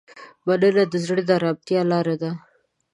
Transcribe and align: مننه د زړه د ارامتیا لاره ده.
مننه 0.45 0.83
د 0.91 0.93
زړه 1.05 1.21
د 1.27 1.29
ارامتیا 1.37 1.81
لاره 1.91 2.15
ده. 2.21 2.31